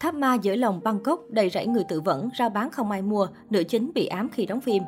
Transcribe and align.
Tháp 0.00 0.14
ma 0.14 0.34
giữa 0.34 0.56
lòng 0.56 0.80
Bangkok 0.84 1.20
đầy 1.30 1.50
rẫy 1.50 1.66
người 1.66 1.84
tự 1.88 2.00
vẫn, 2.00 2.28
ra 2.34 2.48
bán 2.48 2.70
không 2.70 2.90
ai 2.90 3.02
mua, 3.02 3.28
nữ 3.50 3.64
chính 3.64 3.90
bị 3.94 4.06
ám 4.06 4.28
khi 4.28 4.46
đóng 4.46 4.60
phim. 4.60 4.82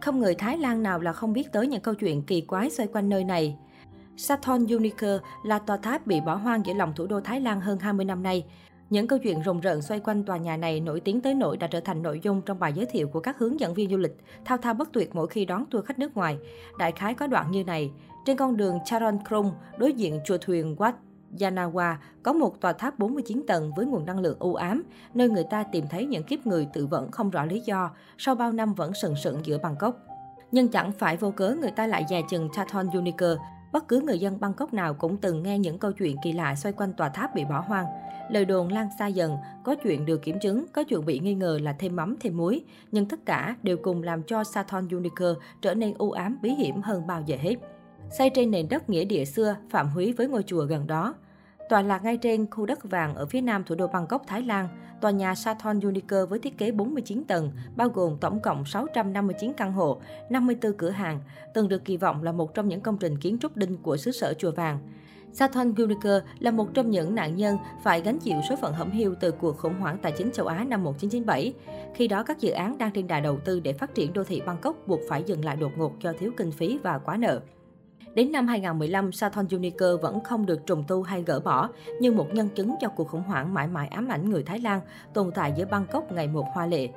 Không 0.00 0.20
người 0.20 0.34
Thái 0.34 0.58
Lan 0.58 0.82
nào 0.82 1.00
là 1.00 1.12
không 1.12 1.32
biết 1.32 1.52
tới 1.52 1.66
những 1.66 1.80
câu 1.80 1.94
chuyện 1.94 2.22
kỳ 2.22 2.40
quái 2.40 2.70
xoay 2.70 2.88
quanh 2.92 3.08
nơi 3.08 3.24
này. 3.24 3.56
Sathon 4.16 4.66
Uniker 4.66 5.20
là 5.44 5.58
tòa 5.58 5.76
tháp 5.76 6.06
bị 6.06 6.20
bỏ 6.20 6.34
hoang 6.34 6.66
giữa 6.66 6.74
lòng 6.74 6.92
thủ 6.96 7.06
đô 7.06 7.20
Thái 7.20 7.40
Lan 7.40 7.60
hơn 7.60 7.78
20 7.78 8.04
năm 8.04 8.22
nay. 8.22 8.44
Những 8.90 9.06
câu 9.06 9.18
chuyện 9.18 9.42
rùng 9.42 9.60
rợn 9.60 9.82
xoay 9.82 10.00
quanh 10.00 10.24
tòa 10.24 10.36
nhà 10.36 10.56
này 10.56 10.80
nổi 10.80 11.00
tiếng 11.00 11.20
tới 11.20 11.34
nỗi 11.34 11.56
đã 11.56 11.66
trở 11.66 11.80
thành 11.80 12.02
nội 12.02 12.20
dung 12.22 12.42
trong 12.42 12.58
bài 12.58 12.72
giới 12.72 12.86
thiệu 12.86 13.08
của 13.08 13.20
các 13.20 13.38
hướng 13.38 13.60
dẫn 13.60 13.74
viên 13.74 13.90
du 13.90 13.96
lịch, 13.96 14.16
thao 14.44 14.58
thao 14.58 14.74
bất 14.74 14.92
tuyệt 14.92 15.14
mỗi 15.14 15.26
khi 15.26 15.44
đón 15.44 15.64
tour 15.70 15.84
khách 15.84 15.98
nước 15.98 16.16
ngoài. 16.16 16.38
Đại 16.78 16.92
khái 16.92 17.14
có 17.14 17.26
đoạn 17.26 17.50
như 17.50 17.64
này, 17.64 17.90
trên 18.26 18.36
con 18.36 18.56
đường 18.56 18.78
Charon 18.84 19.18
Krung, 19.28 19.52
đối 19.78 19.92
diện 19.92 20.20
chùa 20.24 20.38
thuyền 20.38 20.76
Wat 20.78 20.92
Yanawa 21.38 21.96
có 22.22 22.32
một 22.32 22.60
tòa 22.60 22.72
tháp 22.72 22.98
49 22.98 23.42
tầng 23.46 23.72
với 23.76 23.86
nguồn 23.86 24.06
năng 24.06 24.18
lượng 24.18 24.36
u 24.38 24.54
ám, 24.54 24.82
nơi 25.14 25.28
người 25.28 25.44
ta 25.50 25.62
tìm 25.62 25.84
thấy 25.90 26.06
những 26.06 26.22
kiếp 26.22 26.46
người 26.46 26.68
tự 26.72 26.86
vẫn 26.86 27.10
không 27.10 27.30
rõ 27.30 27.44
lý 27.44 27.60
do, 27.60 27.90
sau 28.18 28.34
bao 28.34 28.52
năm 28.52 28.74
vẫn 28.74 28.94
sừng 28.94 29.16
sững 29.16 29.40
giữa 29.44 29.58
Bangkok. 29.58 29.96
Nhưng 30.52 30.68
chẳng 30.68 30.92
phải 30.92 31.16
vô 31.16 31.30
cớ 31.30 31.56
người 31.60 31.70
ta 31.70 31.86
lại 31.86 32.04
dè 32.10 32.22
chừng 32.30 32.48
Chathon 32.52 32.88
Uniker. 32.90 33.38
Bất 33.72 33.88
cứ 33.88 34.00
người 34.00 34.18
dân 34.18 34.40
Bangkok 34.40 34.74
nào 34.74 34.94
cũng 34.94 35.16
từng 35.16 35.42
nghe 35.42 35.58
những 35.58 35.78
câu 35.78 35.92
chuyện 35.92 36.16
kỳ 36.22 36.32
lạ 36.32 36.54
xoay 36.54 36.72
quanh 36.72 36.92
tòa 36.92 37.08
tháp 37.08 37.34
bị 37.34 37.44
bỏ 37.44 37.60
hoang. 37.60 37.86
Lời 38.30 38.44
đồn 38.44 38.68
lan 38.68 38.88
xa 38.98 39.06
dần, 39.06 39.36
có 39.64 39.74
chuyện 39.74 40.06
được 40.06 40.22
kiểm 40.22 40.38
chứng, 40.42 40.66
có 40.72 40.84
chuyện 40.84 41.06
bị 41.06 41.18
nghi 41.18 41.34
ngờ 41.34 41.58
là 41.62 41.72
thêm 41.72 41.96
mắm 41.96 42.16
thêm 42.20 42.36
muối. 42.36 42.64
Nhưng 42.92 43.06
tất 43.06 43.26
cả 43.26 43.56
đều 43.62 43.76
cùng 43.76 44.02
làm 44.02 44.22
cho 44.22 44.44
Sathon 44.44 44.88
Uniker 44.88 45.36
trở 45.62 45.74
nên 45.74 45.94
u 45.98 46.10
ám 46.10 46.38
bí 46.42 46.50
hiểm 46.50 46.82
hơn 46.82 47.06
bao 47.06 47.22
giờ 47.26 47.36
hết 47.40 47.56
xây 48.10 48.30
trên 48.30 48.50
nền 48.50 48.68
đất 48.68 48.90
nghĩa 48.90 49.04
địa 49.04 49.24
xưa, 49.24 49.56
phạm 49.70 49.88
húy 49.88 50.12
với 50.12 50.28
ngôi 50.28 50.42
chùa 50.42 50.64
gần 50.64 50.86
đó. 50.86 51.14
Tòa 51.68 51.82
lạc 51.82 52.04
ngay 52.04 52.16
trên 52.16 52.50
khu 52.50 52.66
đất 52.66 52.84
vàng 52.84 53.14
ở 53.14 53.26
phía 53.26 53.40
nam 53.40 53.64
thủ 53.64 53.74
đô 53.74 53.86
Bangkok, 53.86 54.22
Thái 54.26 54.42
Lan, 54.42 54.68
tòa 55.00 55.10
nhà 55.10 55.34
Sathon 55.34 55.80
Unique 55.80 56.24
với 56.24 56.38
thiết 56.38 56.58
kế 56.58 56.72
49 56.72 57.24
tầng, 57.24 57.52
bao 57.76 57.88
gồm 57.88 58.16
tổng 58.20 58.40
cộng 58.40 58.64
659 58.64 59.52
căn 59.52 59.72
hộ, 59.72 60.00
54 60.30 60.72
cửa 60.72 60.90
hàng, 60.90 61.20
từng 61.54 61.68
được 61.68 61.84
kỳ 61.84 61.96
vọng 61.96 62.22
là 62.22 62.32
một 62.32 62.54
trong 62.54 62.68
những 62.68 62.80
công 62.80 62.98
trình 62.98 63.18
kiến 63.18 63.38
trúc 63.38 63.56
đinh 63.56 63.76
của 63.76 63.96
xứ 63.96 64.12
sở 64.12 64.34
chùa 64.38 64.50
vàng. 64.50 64.78
Sathon 65.32 65.74
Unique 65.74 66.20
là 66.38 66.50
một 66.50 66.68
trong 66.74 66.90
những 66.90 67.14
nạn 67.14 67.36
nhân 67.36 67.58
phải 67.82 68.00
gánh 68.00 68.18
chịu 68.18 68.40
số 68.48 68.56
phận 68.56 68.72
hẩm 68.72 68.90
hiu 68.90 69.14
từ 69.20 69.30
cuộc 69.30 69.58
khủng 69.58 69.80
hoảng 69.80 69.98
tài 70.02 70.12
chính 70.12 70.30
châu 70.32 70.46
Á 70.46 70.64
năm 70.64 70.84
1997. 70.84 71.52
Khi 71.94 72.08
đó, 72.08 72.22
các 72.22 72.40
dự 72.40 72.50
án 72.50 72.78
đang 72.78 72.90
trên 72.92 73.06
đà 73.06 73.20
đầu 73.20 73.38
tư 73.44 73.60
để 73.60 73.72
phát 73.72 73.94
triển 73.94 74.12
đô 74.12 74.24
thị 74.24 74.42
Bangkok 74.46 74.88
buộc 74.88 75.00
phải 75.08 75.22
dừng 75.22 75.44
lại 75.44 75.56
đột 75.56 75.72
ngột 75.76 76.00
do 76.00 76.12
thiếu 76.18 76.32
kinh 76.36 76.52
phí 76.52 76.78
và 76.82 76.98
quá 76.98 77.16
nợ. 77.16 77.40
Đến 78.14 78.32
năm 78.32 78.46
2015, 78.46 79.12
Saturn 79.12 79.48
Unique 79.50 79.86
vẫn 80.02 80.20
không 80.24 80.46
được 80.46 80.66
trùng 80.66 80.84
tu 80.88 81.02
hay 81.02 81.22
gỡ 81.22 81.40
bỏ, 81.40 81.68
như 82.00 82.12
một 82.12 82.26
nhân 82.32 82.48
chứng 82.48 82.74
cho 82.80 82.88
cuộc 82.88 83.08
khủng 83.08 83.22
hoảng 83.22 83.54
mãi 83.54 83.68
mãi 83.68 83.88
ám 83.88 84.08
ảnh 84.08 84.30
người 84.30 84.42
Thái 84.42 84.58
Lan 84.58 84.80
tồn 85.14 85.30
tại 85.34 85.52
giữa 85.56 85.64
Bangkok 85.64 86.12
ngày 86.12 86.28
một 86.28 86.44
hoa 86.54 86.66
lệ. 86.66 86.88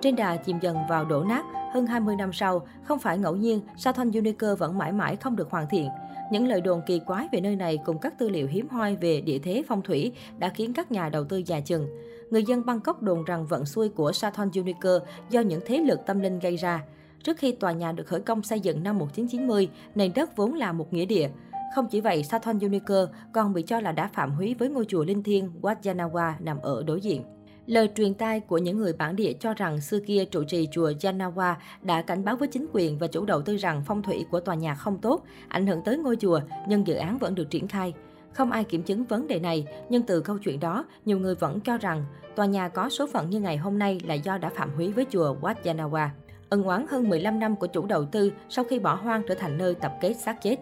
Trên 0.00 0.16
đà 0.16 0.36
chìm 0.36 0.58
dần 0.60 0.76
vào 0.88 1.04
đổ 1.04 1.24
nát, 1.24 1.44
hơn 1.72 1.86
20 1.86 2.16
năm 2.16 2.32
sau, 2.32 2.66
không 2.84 2.98
phải 2.98 3.18
ngẫu 3.18 3.36
nhiên, 3.36 3.60
Saturn 3.76 4.10
Unique 4.10 4.54
vẫn 4.54 4.78
mãi 4.78 4.92
mãi 4.92 5.16
không 5.16 5.36
được 5.36 5.50
hoàn 5.50 5.66
thiện. 5.70 5.88
Những 6.32 6.48
lời 6.48 6.60
đồn 6.60 6.80
kỳ 6.86 6.98
quái 6.98 7.28
về 7.32 7.40
nơi 7.40 7.56
này 7.56 7.78
cùng 7.84 7.98
các 7.98 8.18
tư 8.18 8.28
liệu 8.28 8.46
hiếm 8.46 8.68
hoi 8.68 8.96
về 8.96 9.20
địa 9.20 9.38
thế 9.38 9.62
phong 9.68 9.82
thủy 9.82 10.12
đã 10.38 10.48
khiến 10.48 10.72
các 10.72 10.92
nhà 10.92 11.08
đầu 11.08 11.24
tư 11.24 11.42
già 11.46 11.60
chừng. 11.60 11.88
Người 12.30 12.44
dân 12.44 12.66
Bangkok 12.66 13.02
đồn 13.02 13.24
rằng 13.24 13.46
vận 13.46 13.66
xuôi 13.66 13.88
của 13.88 14.12
Saturn 14.12 14.50
Unique 14.54 14.90
do 15.30 15.40
những 15.40 15.60
thế 15.66 15.78
lực 15.78 16.00
tâm 16.06 16.20
linh 16.20 16.38
gây 16.38 16.56
ra. 16.56 16.82
Trước 17.24 17.36
khi 17.36 17.52
tòa 17.52 17.72
nhà 17.72 17.92
được 17.92 18.06
khởi 18.06 18.20
công 18.20 18.42
xây 18.42 18.60
dựng 18.60 18.82
năm 18.82 18.98
1990, 18.98 19.68
nền 19.94 20.12
đất 20.14 20.36
vốn 20.36 20.54
là 20.54 20.72
một 20.72 20.92
nghĩa 20.92 21.04
địa. 21.04 21.28
Không 21.74 21.86
chỉ 21.90 22.00
vậy, 22.00 22.22
Sathon 22.22 22.58
Unique 22.58 23.04
còn 23.32 23.54
bị 23.54 23.62
cho 23.62 23.80
là 23.80 23.92
đã 23.92 24.10
phạm 24.12 24.32
húy 24.32 24.54
với 24.58 24.68
ngôi 24.68 24.84
chùa 24.88 25.04
linh 25.04 25.22
thiêng 25.22 25.50
Wat 25.62 25.74
Yanawa 25.82 26.32
nằm 26.40 26.58
ở 26.62 26.82
đối 26.86 27.00
diện. 27.00 27.24
Lời 27.66 27.88
truyền 27.94 28.14
tai 28.14 28.40
của 28.40 28.58
những 28.58 28.78
người 28.78 28.92
bản 28.92 29.16
địa 29.16 29.32
cho 29.32 29.54
rằng 29.54 29.80
xưa 29.80 30.00
kia 30.00 30.24
trụ 30.24 30.44
trì 30.44 30.68
chùa 30.72 30.90
Yanawa 30.90 31.54
đã 31.82 32.02
cảnh 32.02 32.24
báo 32.24 32.36
với 32.36 32.48
chính 32.48 32.66
quyền 32.72 32.98
và 32.98 33.06
chủ 33.06 33.24
đầu 33.24 33.42
tư 33.42 33.56
rằng 33.56 33.82
phong 33.86 34.02
thủy 34.02 34.24
của 34.30 34.40
tòa 34.40 34.54
nhà 34.54 34.74
không 34.74 34.98
tốt, 34.98 35.24
ảnh 35.48 35.66
hưởng 35.66 35.82
tới 35.84 35.98
ngôi 35.98 36.16
chùa, 36.16 36.40
nhưng 36.68 36.86
dự 36.86 36.94
án 36.94 37.18
vẫn 37.18 37.34
được 37.34 37.50
triển 37.50 37.68
khai. 37.68 37.94
Không 38.32 38.50
ai 38.50 38.64
kiểm 38.64 38.82
chứng 38.82 39.04
vấn 39.04 39.26
đề 39.26 39.38
này, 39.38 39.66
nhưng 39.88 40.02
từ 40.02 40.20
câu 40.20 40.38
chuyện 40.38 40.60
đó, 40.60 40.84
nhiều 41.04 41.18
người 41.18 41.34
vẫn 41.34 41.60
cho 41.60 41.78
rằng 41.78 42.04
tòa 42.36 42.46
nhà 42.46 42.68
có 42.68 42.88
số 42.88 43.06
phận 43.06 43.30
như 43.30 43.40
ngày 43.40 43.56
hôm 43.56 43.78
nay 43.78 44.00
là 44.06 44.14
do 44.14 44.38
đã 44.38 44.48
phạm 44.48 44.74
húy 44.76 44.92
với 44.92 45.06
chùa 45.10 45.36
Wat 45.40 45.54
Yanawa 45.64 46.08
ân 46.50 46.62
oán 46.62 46.86
hơn 46.88 47.08
15 47.08 47.38
năm 47.38 47.56
của 47.56 47.66
chủ 47.66 47.86
đầu 47.86 48.04
tư 48.04 48.32
sau 48.48 48.64
khi 48.64 48.78
bỏ 48.78 48.94
hoang 48.94 49.22
trở 49.28 49.34
thành 49.34 49.58
nơi 49.58 49.74
tập 49.74 49.92
kết 50.00 50.14
xác 50.14 50.42
chết. 50.42 50.56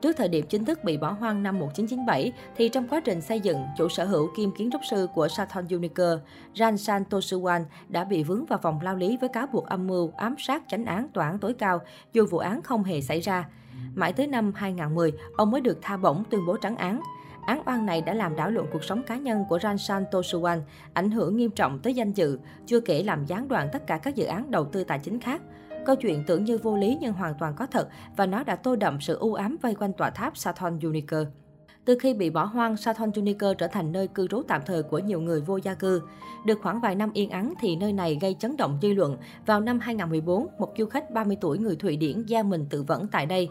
Trước 0.00 0.16
thời 0.16 0.28
điểm 0.28 0.46
chính 0.48 0.64
thức 0.64 0.84
bị 0.84 0.96
bỏ 0.96 1.10
hoang 1.12 1.42
năm 1.42 1.58
1997, 1.58 2.32
thì 2.56 2.68
trong 2.68 2.88
quá 2.88 3.00
trình 3.00 3.20
xây 3.20 3.40
dựng, 3.40 3.58
chủ 3.76 3.88
sở 3.88 4.04
hữu 4.04 4.28
kiêm 4.36 4.50
kiến 4.50 4.70
trúc 4.72 4.80
sư 4.90 5.08
của 5.14 5.28
Sathon 5.28 5.64
Unicor, 5.70 6.18
Ran 6.54 6.78
San 6.78 7.04
Tosuwan 7.10 7.64
đã 7.88 8.04
bị 8.04 8.22
vướng 8.22 8.44
vào 8.44 8.58
vòng 8.62 8.80
lao 8.82 8.96
lý 8.96 9.16
với 9.20 9.28
cáo 9.28 9.46
buộc 9.46 9.66
âm 9.66 9.86
mưu, 9.86 10.12
ám 10.16 10.34
sát 10.38 10.62
tránh 10.68 10.84
án 10.84 11.08
tòa 11.08 11.26
án 11.26 11.38
tối 11.38 11.54
cao, 11.54 11.80
dù 12.12 12.26
vụ 12.30 12.38
án 12.38 12.62
không 12.62 12.84
hề 12.84 13.00
xảy 13.00 13.20
ra. 13.20 13.48
Mãi 13.94 14.12
tới 14.12 14.26
năm 14.26 14.52
2010, 14.54 15.12
ông 15.36 15.50
mới 15.50 15.60
được 15.60 15.78
tha 15.82 15.96
bổng 15.96 16.24
tuyên 16.30 16.46
bố 16.46 16.56
trắng 16.56 16.76
án. 16.76 17.00
Án 17.46 17.62
oan 17.66 17.86
này 17.86 18.00
đã 18.00 18.14
làm 18.14 18.36
đảo 18.36 18.50
lộn 18.50 18.66
cuộc 18.72 18.84
sống 18.84 19.02
cá 19.02 19.16
nhân 19.16 19.44
của 19.48 19.58
Ransan 19.58 20.04
Tosuwan, 20.10 20.60
ảnh 20.92 21.10
hưởng 21.10 21.36
nghiêm 21.36 21.50
trọng 21.50 21.78
tới 21.78 21.94
danh 21.94 22.12
dự, 22.12 22.38
chưa 22.66 22.80
kể 22.80 23.02
làm 23.02 23.24
gián 23.24 23.48
đoạn 23.48 23.68
tất 23.72 23.86
cả 23.86 23.98
các 23.98 24.14
dự 24.14 24.24
án 24.24 24.50
đầu 24.50 24.64
tư 24.64 24.84
tài 24.84 24.98
chính 24.98 25.20
khác. 25.20 25.42
Câu 25.86 25.96
chuyện 25.96 26.24
tưởng 26.26 26.44
như 26.44 26.58
vô 26.58 26.76
lý 26.76 26.98
nhưng 27.00 27.12
hoàn 27.12 27.34
toàn 27.38 27.54
có 27.56 27.66
thật 27.66 27.88
và 28.16 28.26
nó 28.26 28.44
đã 28.44 28.56
tô 28.56 28.76
đậm 28.76 29.00
sự 29.00 29.16
u 29.18 29.34
ám 29.34 29.56
vây 29.62 29.74
quanh 29.74 29.92
tòa 29.92 30.10
tháp 30.10 30.36
Saturn 30.36 30.78
Unique. 30.82 31.24
Từ 31.84 31.98
khi 32.00 32.14
bị 32.14 32.30
bỏ 32.30 32.44
hoang, 32.44 32.76
Sathon 32.76 33.10
Unique 33.16 33.54
trở 33.58 33.66
thành 33.66 33.92
nơi 33.92 34.08
cư 34.08 34.28
trú 34.28 34.42
tạm 34.48 34.62
thời 34.66 34.82
của 34.82 34.98
nhiều 34.98 35.20
người 35.20 35.40
vô 35.40 35.56
gia 35.56 35.74
cư. 35.74 36.02
Được 36.46 36.58
khoảng 36.62 36.80
vài 36.80 36.94
năm 36.94 37.10
yên 37.12 37.30
ắng 37.30 37.54
thì 37.60 37.76
nơi 37.76 37.92
này 37.92 38.18
gây 38.20 38.36
chấn 38.38 38.56
động 38.56 38.78
dư 38.82 38.92
luận. 38.92 39.16
Vào 39.46 39.60
năm 39.60 39.80
2014, 39.80 40.46
một 40.58 40.74
du 40.78 40.86
khách 40.86 41.10
30 41.10 41.36
tuổi 41.40 41.58
người 41.58 41.76
Thụy 41.76 41.96
Điển 41.96 42.22
gia 42.26 42.42
mình 42.42 42.66
tự 42.70 42.82
vẫn 42.82 43.06
tại 43.12 43.26
đây. 43.26 43.48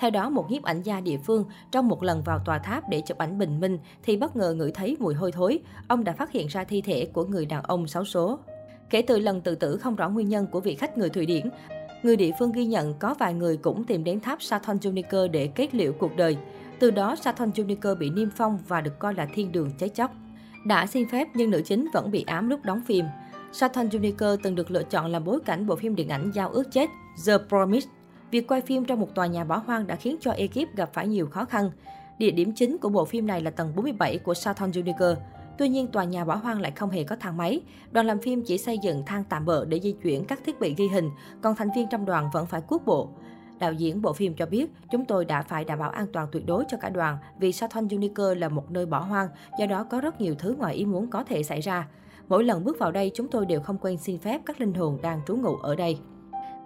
Theo 0.00 0.10
đó, 0.10 0.30
một 0.30 0.50
nhiếp 0.50 0.62
ảnh 0.62 0.82
gia 0.82 1.00
địa 1.00 1.18
phương 1.18 1.44
trong 1.70 1.88
một 1.88 2.02
lần 2.02 2.22
vào 2.22 2.38
tòa 2.44 2.58
tháp 2.58 2.88
để 2.88 3.00
chụp 3.00 3.18
ảnh 3.18 3.38
bình 3.38 3.60
minh 3.60 3.78
thì 4.02 4.16
bất 4.16 4.36
ngờ 4.36 4.54
ngửi 4.54 4.72
thấy 4.72 4.96
mùi 5.00 5.14
hôi 5.14 5.32
thối. 5.32 5.58
Ông 5.88 6.04
đã 6.04 6.12
phát 6.12 6.32
hiện 6.32 6.46
ra 6.46 6.64
thi 6.64 6.80
thể 6.80 7.08
của 7.12 7.24
người 7.24 7.46
đàn 7.46 7.62
ông 7.62 7.86
xấu 7.86 8.04
số. 8.04 8.38
Kể 8.90 9.02
từ 9.02 9.18
lần 9.18 9.40
tự 9.40 9.54
tử 9.54 9.76
không 9.76 9.96
rõ 9.96 10.08
nguyên 10.08 10.28
nhân 10.28 10.46
của 10.46 10.60
vị 10.60 10.74
khách 10.74 10.98
người 10.98 11.10
Thụy 11.10 11.26
Điển, 11.26 11.48
người 12.02 12.16
địa 12.16 12.30
phương 12.38 12.52
ghi 12.52 12.66
nhận 12.66 12.94
có 12.94 13.14
vài 13.18 13.34
người 13.34 13.56
cũng 13.56 13.84
tìm 13.84 14.04
đến 14.04 14.20
tháp 14.20 14.42
Sathon 14.42 14.76
Juniper 14.76 15.30
để 15.30 15.46
kết 15.54 15.74
liễu 15.74 15.92
cuộc 15.92 16.16
đời. 16.16 16.36
Từ 16.78 16.90
đó, 16.90 17.16
Sathon 17.16 17.50
Juniper 17.50 17.98
bị 17.98 18.10
niêm 18.10 18.30
phong 18.30 18.58
và 18.68 18.80
được 18.80 18.98
coi 18.98 19.14
là 19.14 19.26
thiên 19.34 19.52
đường 19.52 19.70
cháy 19.78 19.88
chóc. 19.88 20.10
Đã 20.66 20.86
xin 20.86 21.08
phép 21.08 21.28
nhưng 21.34 21.50
nữ 21.50 21.62
chính 21.64 21.88
vẫn 21.92 22.10
bị 22.10 22.24
ám 22.26 22.48
lúc 22.48 22.60
đóng 22.64 22.82
phim. 22.86 23.04
Sathon 23.52 23.88
Juniper 23.88 24.36
từng 24.42 24.54
được 24.54 24.70
lựa 24.70 24.82
chọn 24.82 25.06
làm 25.06 25.24
bối 25.24 25.40
cảnh 25.44 25.66
bộ 25.66 25.76
phim 25.76 25.94
điện 25.94 26.08
ảnh 26.08 26.30
Giao 26.34 26.50
ước 26.50 26.72
chết 26.72 26.90
The 27.26 27.32
Promise 27.48 27.88
Việc 28.30 28.48
quay 28.48 28.60
phim 28.60 28.84
trong 28.84 29.00
một 29.00 29.14
tòa 29.14 29.26
nhà 29.26 29.44
bỏ 29.44 29.56
hoang 29.66 29.86
đã 29.86 29.96
khiến 29.96 30.16
cho 30.20 30.30
ekip 30.30 30.76
gặp 30.76 30.90
phải 30.92 31.08
nhiều 31.08 31.26
khó 31.26 31.44
khăn. 31.44 31.70
Địa 32.18 32.30
điểm 32.30 32.52
chính 32.54 32.78
của 32.78 32.88
bộ 32.88 33.04
phim 33.04 33.26
này 33.26 33.40
là 33.40 33.50
tầng 33.50 33.72
47 33.76 34.18
của 34.18 34.34
Southern 34.34 34.70
Junior. 34.70 35.16
Tuy 35.58 35.68
nhiên, 35.68 35.86
tòa 35.86 36.04
nhà 36.04 36.24
bỏ 36.24 36.34
hoang 36.34 36.60
lại 36.60 36.72
không 36.76 36.90
hề 36.90 37.04
có 37.04 37.16
thang 37.16 37.36
máy. 37.36 37.60
Đoàn 37.90 38.06
làm 38.06 38.18
phim 38.18 38.42
chỉ 38.42 38.58
xây 38.58 38.78
dựng 38.78 39.02
thang 39.06 39.24
tạm 39.28 39.44
bợ 39.44 39.64
để 39.64 39.80
di 39.80 39.92
chuyển 39.92 40.24
các 40.24 40.40
thiết 40.46 40.60
bị 40.60 40.74
ghi 40.74 40.88
hình, 40.88 41.10
còn 41.42 41.54
thành 41.54 41.68
viên 41.76 41.88
trong 41.88 42.04
đoàn 42.04 42.30
vẫn 42.32 42.46
phải 42.46 42.60
cuốc 42.60 42.86
bộ. 42.86 43.08
Đạo 43.58 43.72
diễn 43.72 44.02
bộ 44.02 44.12
phim 44.12 44.34
cho 44.34 44.46
biết, 44.46 44.70
chúng 44.90 45.04
tôi 45.04 45.24
đã 45.24 45.42
phải 45.42 45.64
đảm 45.64 45.78
bảo 45.78 45.90
an 45.90 46.06
toàn 46.12 46.28
tuyệt 46.32 46.46
đối 46.46 46.64
cho 46.68 46.76
cả 46.80 46.88
đoàn 46.88 47.18
vì 47.38 47.52
Southern 47.52 47.86
Junior 47.86 48.34
là 48.34 48.48
một 48.48 48.70
nơi 48.70 48.86
bỏ 48.86 49.00
hoang, 49.00 49.28
do 49.58 49.66
đó 49.66 49.84
có 49.84 50.00
rất 50.00 50.20
nhiều 50.20 50.34
thứ 50.38 50.54
ngoài 50.58 50.74
ý 50.74 50.84
muốn 50.84 51.10
có 51.10 51.24
thể 51.24 51.42
xảy 51.42 51.60
ra. 51.60 51.88
Mỗi 52.28 52.44
lần 52.44 52.64
bước 52.64 52.78
vào 52.78 52.92
đây, 52.92 53.10
chúng 53.14 53.28
tôi 53.28 53.46
đều 53.46 53.60
không 53.60 53.78
quên 53.78 53.96
xin 53.96 54.18
phép 54.18 54.40
các 54.46 54.60
linh 54.60 54.74
hồn 54.74 54.98
đang 55.02 55.20
trú 55.26 55.36
ngụ 55.36 55.56
ở 55.56 55.74
đây. 55.76 55.98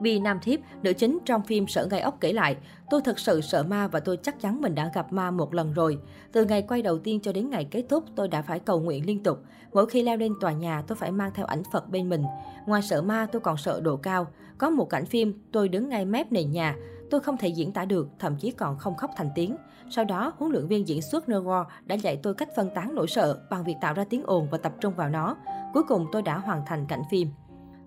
Bi 0.02 0.18
Nam 0.20 0.38
Thiếp, 0.42 0.60
nữ 0.82 0.92
chính 0.92 1.18
trong 1.24 1.42
phim 1.42 1.66
Sở 1.66 1.88
Gai 1.90 2.00
Ốc 2.00 2.16
kể 2.20 2.32
lại, 2.32 2.56
tôi 2.90 3.00
thật 3.04 3.18
sự 3.18 3.40
sợ 3.40 3.62
ma 3.62 3.88
và 3.88 4.00
tôi 4.00 4.16
chắc 4.16 4.40
chắn 4.40 4.60
mình 4.60 4.74
đã 4.74 4.90
gặp 4.94 5.12
ma 5.12 5.30
một 5.30 5.54
lần 5.54 5.72
rồi. 5.72 5.98
Từ 6.32 6.44
ngày 6.44 6.62
quay 6.62 6.82
đầu 6.82 6.98
tiên 6.98 7.20
cho 7.20 7.32
đến 7.32 7.50
ngày 7.50 7.64
kết 7.64 7.84
thúc, 7.88 8.04
tôi 8.16 8.28
đã 8.28 8.42
phải 8.42 8.58
cầu 8.58 8.80
nguyện 8.80 9.06
liên 9.06 9.22
tục. 9.22 9.38
Mỗi 9.72 9.86
khi 9.86 10.02
leo 10.02 10.16
lên 10.16 10.32
tòa 10.40 10.52
nhà, 10.52 10.82
tôi 10.86 10.96
phải 10.96 11.12
mang 11.12 11.30
theo 11.34 11.46
ảnh 11.46 11.62
Phật 11.72 11.90
bên 11.90 12.08
mình. 12.08 12.22
Ngoài 12.66 12.82
sợ 12.82 13.02
ma, 13.02 13.26
tôi 13.32 13.40
còn 13.40 13.56
sợ 13.56 13.80
độ 13.80 13.96
cao. 13.96 14.26
Có 14.58 14.70
một 14.70 14.90
cảnh 14.90 15.06
phim, 15.06 15.42
tôi 15.52 15.68
đứng 15.68 15.88
ngay 15.88 16.04
mép 16.04 16.32
nền 16.32 16.52
nhà. 16.52 16.76
Tôi 17.10 17.20
không 17.20 17.36
thể 17.36 17.48
diễn 17.48 17.72
tả 17.72 17.84
được, 17.84 18.08
thậm 18.18 18.36
chí 18.36 18.50
còn 18.50 18.78
không 18.78 18.96
khóc 18.96 19.10
thành 19.16 19.28
tiếng. 19.34 19.56
Sau 19.90 20.04
đó, 20.04 20.32
huấn 20.38 20.52
luyện 20.52 20.66
viên 20.66 20.88
diễn 20.88 21.02
xuất 21.02 21.28
Neuro 21.28 21.66
đã 21.84 21.94
dạy 21.94 22.16
tôi 22.22 22.34
cách 22.34 22.48
phân 22.56 22.70
tán 22.74 22.94
nỗi 22.94 23.06
sợ 23.06 23.38
bằng 23.50 23.64
việc 23.64 23.74
tạo 23.80 23.94
ra 23.94 24.04
tiếng 24.04 24.22
ồn 24.26 24.48
và 24.50 24.58
tập 24.58 24.72
trung 24.80 24.94
vào 24.94 25.08
nó. 25.08 25.36
Cuối 25.74 25.82
cùng 25.88 26.06
tôi 26.12 26.22
đã 26.22 26.38
hoàn 26.38 26.62
thành 26.66 26.86
cảnh 26.88 27.02
phim. 27.10 27.28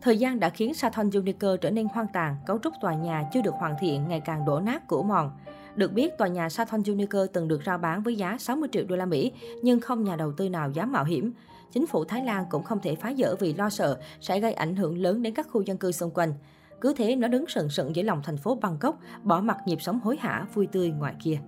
Thời 0.06 0.18
gian 0.18 0.40
đã 0.40 0.50
khiến 0.50 0.74
Saturn 0.74 1.10
Unique 1.10 1.48
trở 1.62 1.72
nên 1.72 1.88
hoang 1.94 2.07
tàn, 2.13 2.36
cấu 2.46 2.60
trúc 2.63 2.74
tòa 2.81 2.94
nhà 2.94 3.30
chưa 3.34 3.42
được 3.42 3.54
hoàn 3.54 3.75
thiện 3.80 4.07
ngày 4.07 4.22
càng 4.25 4.46
đổ 4.46 4.60
nát 4.60 4.88
cũ 4.88 5.04
mòn. 5.04 5.31
Được 5.75 5.94
biết, 5.94 6.18
tòa 6.18 6.28
nhà 6.28 6.50
Saturn 6.50 6.84
Unique 6.84 7.19
từng 7.34 7.48
được 7.48 7.62
rao 7.66 7.78
bán 7.78 8.04
với 8.04 8.16
giá 8.16 8.38
60 8.40 8.69
triệu 8.72 8.84
đô 8.88 8.96
la 8.96 9.06
Mỹ, 9.06 9.31
nhưng 9.62 9.80
không 9.80 10.04
nhà 10.04 10.16
đầu 10.16 10.31
tư 10.31 10.50
nào 10.50 10.72
dám 10.72 10.92
mạo 10.92 11.04
hiểm. 11.04 11.31
Chính 11.74 11.88
phủ 11.88 12.04
Thái 12.04 12.24
Lan 12.24 12.46
cũng 12.50 12.63
không 12.63 12.80
thể 12.80 12.96
phá 12.96 13.13
dỡ 13.18 13.36
vì 13.36 13.54
lo 13.54 13.69
sợ 13.69 13.98
sẽ 14.22 14.40
gây 14.40 14.54
ảnh 14.54 14.75
hưởng 14.75 14.98
lớn 14.98 15.24
đến 15.24 15.34
các 15.34 15.48
khu 15.52 15.62
dân 15.62 15.78
cư 15.78 15.92
xung 15.92 16.12
quanh. 16.12 16.34
Cứ 16.81 16.94
thế 16.98 17.16
nó 17.16 17.28
đứng 17.28 17.48
sừng 17.48 17.69
sững 17.69 17.96
giữa 17.96 18.04
lòng 18.04 18.22
thành 18.24 18.38
phố 18.38 18.56
Bangkok, 18.56 19.00
bỏ 19.24 19.42
mặt 19.42 19.57
nhịp 19.66 19.81
sống 19.81 20.00
hối 20.00 20.18
hả 20.18 20.46
vui 20.54 20.68
tươi 20.68 20.90
ngoài 20.90 21.13
kia. 21.24 21.40